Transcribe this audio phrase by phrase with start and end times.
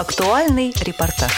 [0.00, 1.30] Актуальный репортаж.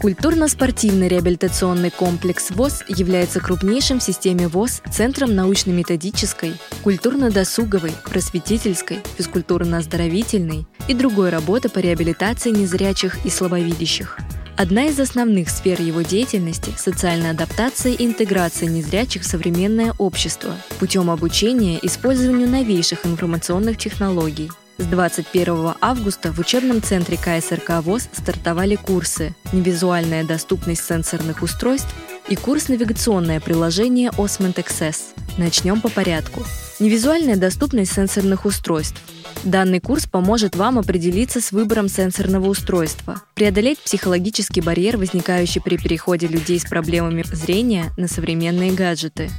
[0.00, 10.94] Культурно-спортивный реабилитационный комплекс ВОЗ является крупнейшим в системе ВОЗ центром научно-методической, культурно-досуговой, просветительской, физкультурно-оздоровительной и
[10.94, 14.18] другой работы по реабилитации незрячих и слабовидящих.
[14.56, 21.08] Одна из основных сфер его деятельности– социальная адаптация и интеграция незрячих в современное общество путем
[21.08, 29.34] обучения использованию новейших информационных технологий– с 21 августа в учебном центре КСРК ВОЗ стартовали курсы
[29.52, 31.94] «Невизуальная доступность сенсорных устройств»
[32.28, 34.96] и курс «Навигационное приложение Osment Access».
[35.38, 36.42] Начнем по порядку.
[36.80, 39.00] Невизуальная доступность сенсорных устройств.
[39.44, 46.26] Данный курс поможет вам определиться с выбором сенсорного устройства, преодолеть психологический барьер, возникающий при переходе
[46.26, 49.30] людей с проблемами зрения на современные гаджеты.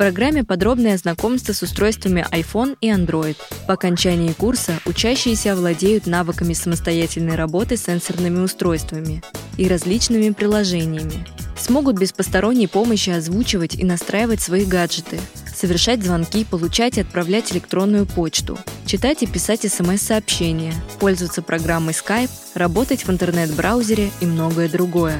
[0.00, 3.36] Программе подробное знакомство с устройствами iPhone и Android.
[3.66, 9.22] По окончании курса учащиеся овладеют навыками самостоятельной работы с сенсорными устройствами
[9.58, 11.26] и различными приложениями.
[11.58, 15.20] Смогут без посторонней помощи озвучивать и настраивать свои гаджеты,
[15.54, 23.06] совершать звонки, получать и отправлять электронную почту, читать и писать смс-сообщения, пользоваться программой Skype, работать
[23.06, 25.18] в интернет-браузере и многое другое.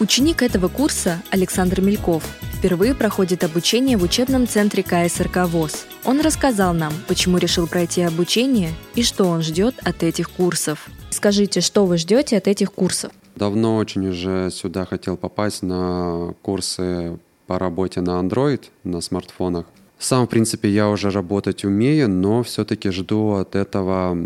[0.00, 2.24] Ученик этого курса Александр Мельков
[2.64, 5.84] впервые проходит обучение в учебном центре КСРК ВОЗ.
[6.02, 10.88] Он рассказал нам, почему решил пройти обучение и что он ждет от этих курсов.
[11.10, 13.12] Скажите, что вы ждете от этих курсов?
[13.36, 19.66] Давно очень уже сюда хотел попасть на курсы по работе на Android, на смартфонах.
[19.98, 24.16] Сам, в принципе, я уже работать умею, но все-таки жду от этого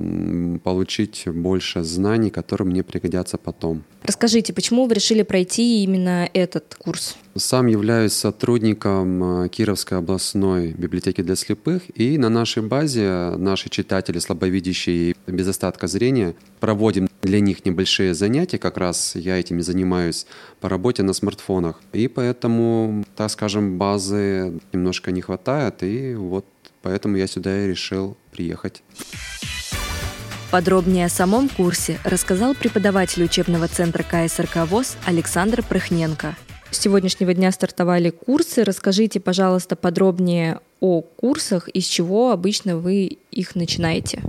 [0.62, 3.84] получить больше знаний, которые мне пригодятся потом.
[4.02, 7.16] Расскажите, почему вы решили пройти именно этот курс?
[7.38, 14.18] Сам являюсь сотрудником э, Кировской областной библиотеки для слепых, и на нашей базе наши читатели,
[14.18, 20.26] слабовидящие и без остатка зрения, проводим для них небольшие занятия, как раз я этими занимаюсь
[20.58, 21.80] по работе на смартфонах.
[21.92, 26.44] И поэтому, так скажем, базы немножко не хватает, и вот
[26.82, 28.82] поэтому я сюда и решил приехать.
[30.50, 36.34] Подробнее о самом курсе рассказал преподаватель учебного центра КСРК ВОЗ Александр Прыхненко.
[36.70, 38.62] С сегодняшнего дня стартовали курсы.
[38.62, 44.22] Расскажите, пожалуйста, подробнее о курсах, из чего обычно вы их начинаете.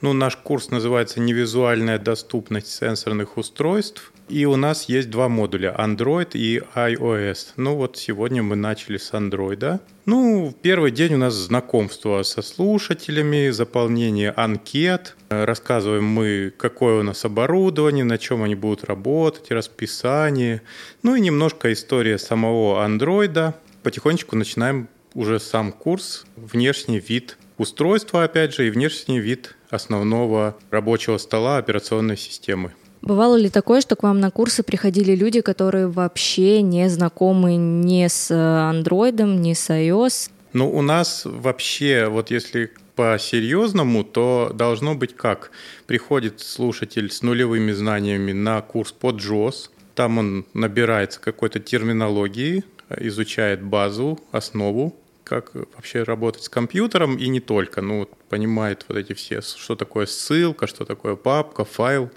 [0.00, 4.12] Ну, наш курс называется «Невизуальная доступность сенсорных устройств».
[4.28, 7.52] И у нас есть два модуля– Android и iOS.
[7.56, 9.80] Ну вот сегодня мы начали с Android.
[10.04, 15.16] Ну, первый день у нас знакомство со слушателями, заполнение анкет.
[15.30, 20.60] Рассказываем мы, какое у нас оборудование, на чем они будут работать, расписание.
[21.02, 23.54] Ну и немножко история самого Android.
[23.82, 31.18] Потихонечку начинаем уже сам курс, внешний вид устройства, опять же, и внешний вид основного рабочего
[31.18, 32.72] стола операционной системы.
[33.02, 38.06] Бывало ли такое, что к вам на курсы приходили люди, которые вообще не знакомы ни
[38.06, 40.30] с андроидом, ни с iOS?
[40.52, 45.52] Ну, у нас вообще, вот если по-серьезному, то должно быть как?
[45.86, 52.64] Приходит слушатель с нулевыми знаниями на курс по JOS, там он набирается какой-то терминологии,
[52.98, 54.96] изучает базу, основу,
[55.28, 60.06] как вообще работать с компьютером и не только, ну, понимает вот эти все, что такое
[60.06, 62.10] ссылка, что такое папка, файл.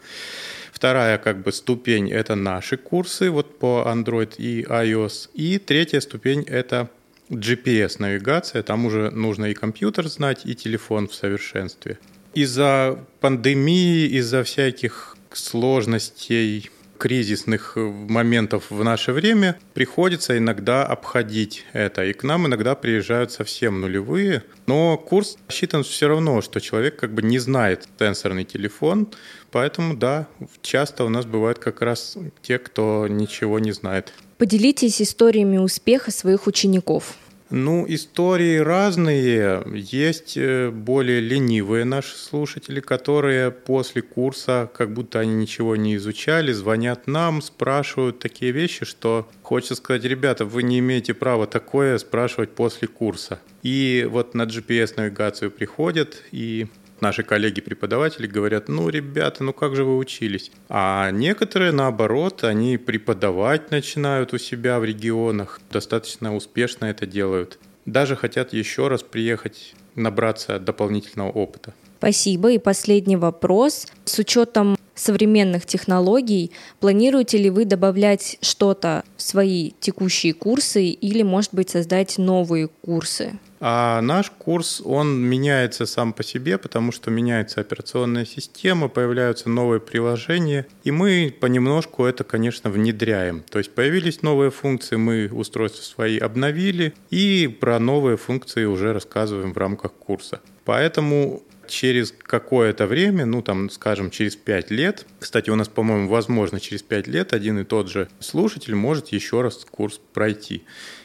[0.72, 5.30] Вторая как бы ступень– это наши курсы вот по Android и iOS.
[5.34, 6.90] И третья ступень– это
[7.30, 8.64] GPS-навигация.
[8.64, 12.00] Там уже нужно и компьютер знать, и телефон в совершенстве.
[12.34, 22.06] Из-за пандемии, из-за всяких сложностей кризисных моментов в наше время приходится иногда обходить это.
[22.06, 24.44] И к нам иногда приезжают совсем нулевые.
[24.68, 29.08] Но курс рассчитан все равно, что человек как бы не знает сенсорный телефон.
[29.50, 30.28] Поэтому, да,
[30.62, 34.14] часто у нас бывают как раз те, кто ничего не знает.
[34.38, 37.16] Поделитесь историями успеха своих учеников.
[37.52, 39.62] Ну, истории разные.
[39.76, 46.54] Есть э, более ленивые наши слушатели, которые после курса, как будто они ничего не изучали,
[46.54, 52.52] звонят нам, спрашивают такие вещи, что хочется сказать, ребята, вы не имеете права такое спрашивать
[52.52, 53.42] после курса.
[53.64, 56.68] И вот на GPS-навигацию приходят и
[57.02, 60.52] наши коллеги-преподаватели говорят, ну, ребята, ну как же вы учились?
[60.70, 67.60] А некоторые, наоборот, они преподавать начинают у себя в регионах, достаточно успешно это делают.
[67.86, 71.74] Даже хотят еще раз приехать, набраться дополнительного опыта.
[72.02, 72.52] Спасибо.
[72.52, 73.86] И последний вопрос.
[74.06, 76.52] С учетом современных технологий.
[76.80, 83.38] Планируете ли вы добавлять что-то в свои текущие курсы или, может быть, создать новые курсы?
[83.60, 89.80] А наш курс, он меняется сам по себе, потому что меняется операционная система, появляются новые
[89.80, 93.44] приложения, и мы понемножку это, конечно, внедряем.
[93.48, 99.54] То есть появились новые функции, мы устройства свои обновили, и про новые функции уже рассказываем
[99.54, 100.42] в рамках курса.
[100.66, 106.60] Поэтому через какое-то время, ну там, скажем, через 5 лет, кстати, у нас, по-моему, возможно,
[106.60, 110.64] через 5 лет один и тот же слушатель может еще раз курс пройти.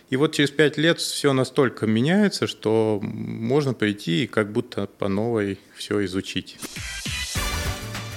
[0.08, 5.08] И вот через пять лет все настолько меняется, что можно прийти и как будто по
[5.08, 6.58] новой все изучить.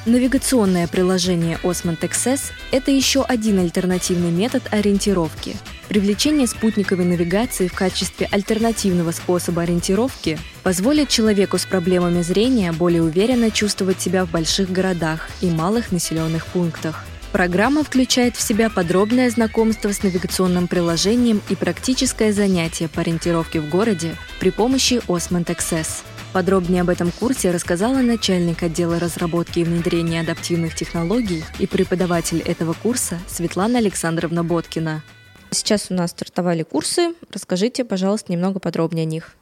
[0.05, 5.55] Навигационное приложение Osmond XS– это еще один альтернативный метод ориентировки.
[5.89, 13.51] Привлечение спутниковой навигации в качестве альтернативного способа ориентировки позволит человеку с проблемами зрения более уверенно
[13.51, 19.91] чувствовать себя в больших городах и малых населенных пунктах– Программа включает в себя подробное знакомство
[19.91, 26.01] с навигационным приложением и практическое занятие по ориентировке в городе при помощи Osmond Access.
[26.33, 32.73] Подробнее об этом курсе рассказала начальник отдела разработки и внедрения адаптивных технологий и преподаватель этого
[32.73, 35.03] курса Светлана Александровна Боткина.
[35.51, 37.13] Сейчас у нас стартовали курсы.
[37.31, 39.35] Расскажите, пожалуйста, немного подробнее о них.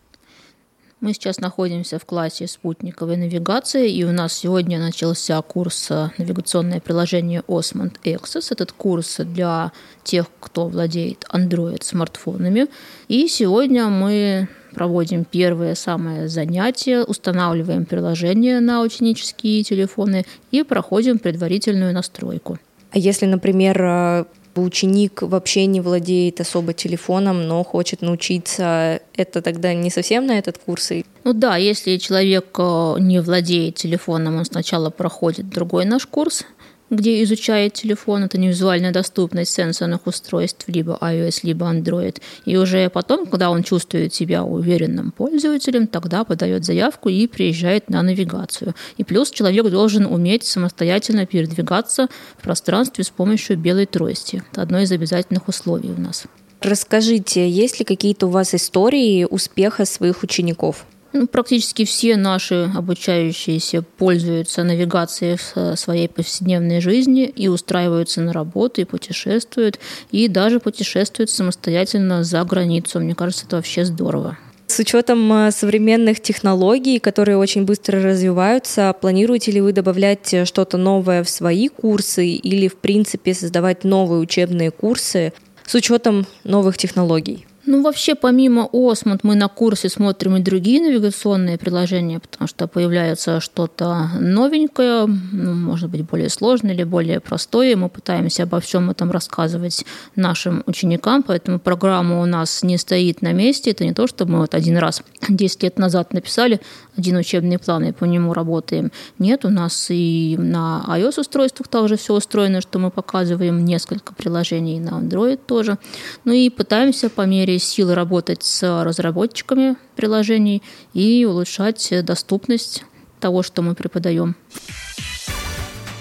[1.00, 6.80] Мы сейчас находимся в классе спутниковой навигации, и у нас сегодня начался курс э, навигационное
[6.80, 8.48] приложение Osmond Access.
[8.50, 9.71] Этот курс для
[10.04, 12.65] тех, кто владеет Android смартфонами.
[13.09, 21.94] И сегодня мы проводим первое самое занятие, устанавливаем приложение на ученические телефоны и проходим предварительную
[21.94, 22.57] настройку.
[22.92, 24.25] А если, например, э,
[24.62, 30.57] ученик вообще не владеет особо телефоном, но хочет научиться, это тогда не совсем на этот
[30.57, 30.92] курс?
[31.24, 36.45] Ну да, если человек э, не владеет телефоном, он сначала проходит другой наш курс,
[36.89, 42.21] где изучает телефон, это не визуальная доступность сенсорных устройств, либо iOS, либо Android.
[42.45, 48.01] И уже потом, когда он чувствует себя уверенным пользователем, тогда подает заявку и приезжает на
[48.01, 48.73] навигацию.
[48.97, 52.07] И плюс человек должен уметь самостоятельно передвигаться
[52.37, 54.43] в пространстве с помощью белой трости.
[54.51, 56.25] Это одно из обязательных условий у нас.
[56.61, 60.85] Расскажите, есть ли какие-то у вас истории успеха своих учеников?
[61.13, 68.81] Ну, практически все наши обучающиеся пользуются навигацией в своей повседневной жизни и устраиваются на работу,
[68.81, 69.80] и путешествуют,
[70.12, 73.00] и даже путешествуют самостоятельно за границу.
[73.00, 74.38] Мне кажется, это вообще здорово.
[74.68, 81.24] С учетом э, современных технологий, которые очень быстро развиваются, планируете ли вы добавлять что-то новое
[81.24, 85.31] в свои курсы или, в принципе, создавать новые учебные курсы
[85.65, 87.48] с учетом новых технологий?
[87.69, 93.41] Ну, вообще, помимо Осмот, мы на курсе смотрим и другие навигационные приложения, потому что появляется
[93.41, 97.75] что-то новенькое, ну, может быть, более сложное или более простое.
[97.75, 99.85] Мы пытаемся обо всем этом рассказывать
[100.15, 103.71] нашим ученикам, поэтому программа у нас не стоит на месте.
[103.71, 106.61] Это не то, что мы вот один раз 10 лет назад написали
[106.95, 108.91] один учебный план и по нему работаем.
[109.19, 114.99] Нет, у нас и на iOS-устройствах также все устроено, что мы показываем несколько приложений на
[115.01, 115.77] Android тоже.
[116.23, 120.63] Ну и пытаемся по мере силы работать с разработчиками приложений
[120.94, 122.83] и улучшать доступность
[123.19, 124.36] того, что мы преподаем.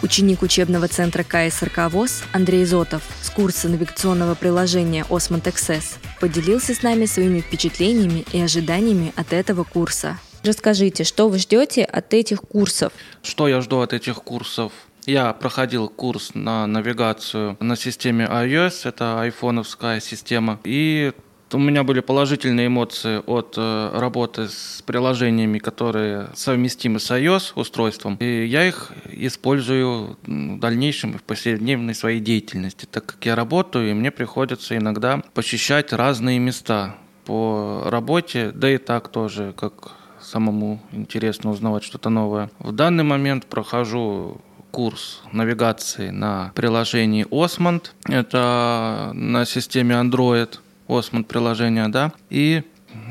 [0.03, 6.83] Ученик учебного центра КСРК ВОЗ Андрей Зотов с курса навигационного приложения Osmond Access поделился с
[6.83, 10.19] нами своими впечатлениями и ожиданиями от этого курса.
[10.45, 12.93] Расскажите, что вы ждете от этих курсов?
[13.23, 14.73] Что я жду от этих курсов?
[15.07, 21.13] Я проходил курс на навигацию на системе iOS, это айфоновская система, и
[21.53, 28.17] у меня были положительные эмоции от э, работы с приложениями, которые совместимы с iOS устройством.
[28.17, 33.95] И я их использую в дальнейшем в повседневной своей деятельности, так как я работаю, и
[33.95, 41.51] мне приходится иногда посещать разные места по работе, да и так тоже, как самому интересно
[41.51, 42.51] узнавать что-то новое.
[42.59, 47.93] В данный момент прохожу курс навигации на приложении Osmond.
[48.09, 50.59] Это на системе Android.
[50.89, 52.63] Osmond приложения, да, и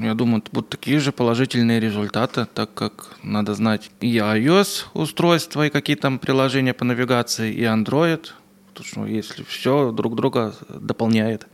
[0.01, 5.69] я думаю, будут такие же положительные результаты, так как надо знать и iOS устройства, и
[5.69, 8.27] какие там приложения по навигации, и Android,
[8.67, 11.47] потому что если все друг друга дополняет.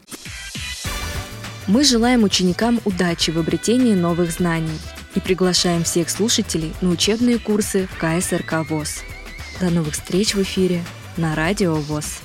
[1.67, 4.79] Мы желаем ученикам удачи в обретении новых знаний
[5.15, 9.03] и приглашаем всех слушателей на учебные курсы в КСРК ВОЗ.
[9.59, 10.83] До новых встреч в эфире
[11.17, 12.21] на Радио ВОЗ.